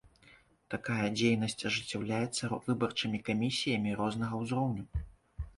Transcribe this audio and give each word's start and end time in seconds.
Такая 0.73 1.05
дзейнасць 1.17 1.65
ажыццяўляецца 1.69 2.51
выбарчымі 2.71 3.21
камісіямі 3.29 3.95
рознага 4.01 4.43
ўзроўню. 4.45 4.83